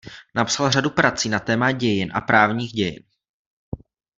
Napsal 0.35 0.71
řadu 0.71 0.89
prací 0.89 1.29
na 1.29 1.39
téma 1.39 1.71
dějin 1.71 2.11
a 2.13 2.21
právních 2.21 2.71
dějin. 2.71 3.03